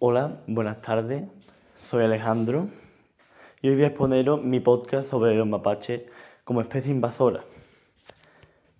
[0.00, 1.24] Hola, buenas tardes.
[1.76, 2.68] Soy Alejandro
[3.60, 6.02] y hoy voy a exponeros mi podcast sobre los mapaches
[6.44, 7.40] como especie invasora.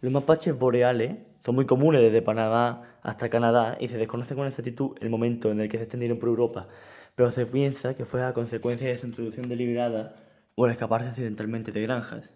[0.00, 4.96] Los mapaches boreales son muy comunes desde Panamá hasta Canadá y se desconoce con exactitud
[5.00, 6.69] el momento en el que se extendieron por Europa,
[7.17, 10.14] pero se piensa que fue a consecuencia de su introducción deliberada
[10.54, 12.30] o al escaparse accidentalmente de granjas.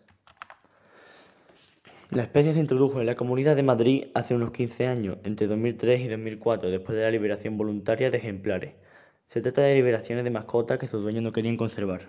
[2.12, 6.02] La especie se introdujo en la Comunidad de Madrid hace unos 15 años, entre 2003
[6.02, 8.74] y 2004, después de la liberación voluntaria de ejemplares.
[9.29, 12.02] Se trata de liberaciones de mascotas que sus dueños no querían conservar.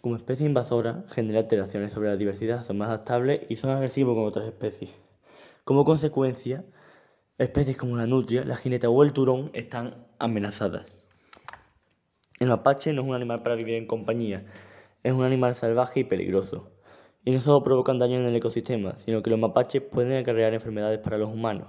[0.00, 4.24] Como especie invasora, genera alteraciones sobre la diversidad, son más adaptables y son agresivos con
[4.24, 4.90] otras especies.
[5.62, 6.64] Como consecuencia,
[7.38, 10.86] especies como la nutria, la jineta o el turón están amenazadas.
[12.40, 14.44] El mapache no es un animal para vivir en compañía,
[15.04, 16.72] es un animal salvaje y peligroso.
[17.24, 20.98] Y no solo provocan daño en el ecosistema, sino que los mapaches pueden acarrear enfermedades
[20.98, 21.68] para los humanos.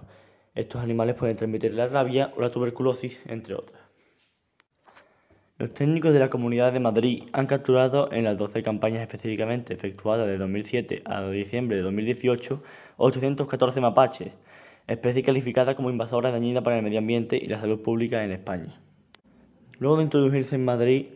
[0.55, 3.81] Estos animales pueden transmitir la rabia o la tuberculosis, entre otras.
[5.59, 10.27] Los técnicos de la Comunidad de Madrid han capturado en las 12 campañas específicamente efectuadas
[10.27, 12.63] de 2007 a diciembre de 2018
[12.97, 14.33] 814 mapaches,
[14.87, 18.81] especie calificada como invasora dañina para el medio ambiente y la salud pública en España.
[19.79, 21.07] Luego de introducirse en Madrid,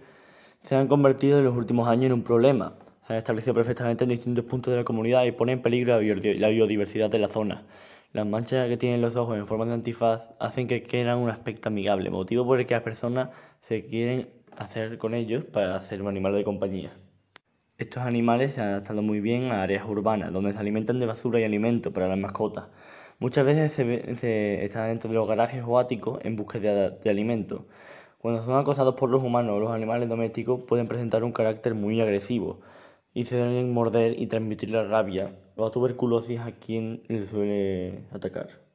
[0.62, 2.76] se han convertido en los últimos años en un problema,
[3.08, 6.50] se han establecido perfectamente en distintos puntos de la comunidad y ponen en peligro la
[6.50, 7.64] biodiversidad de la zona.
[8.12, 11.70] Las manchas que tienen los ojos en forma de antifaz hacen que quieran un aspecto
[11.70, 13.30] amigable, motivo por el que las personas
[13.62, 16.92] se quieren hacer con ellos para hacer un animal de compañía.
[17.78, 21.40] Estos animales se han adaptado muy bien a áreas urbanas, donde se alimentan de basura
[21.40, 22.68] y alimento para las mascotas.
[23.20, 27.68] Muchas veces se, están dentro de los garajes o áticos en búsqueda de, de alimento.
[28.18, 32.02] Cuando son acosados por los humanos o los animales domésticos pueden presentar un carácter muy
[32.02, 32.60] agresivo,
[33.18, 38.04] y se deben morder y transmitir la rabia o la tuberculosis a quien les suele
[38.12, 38.67] atacar.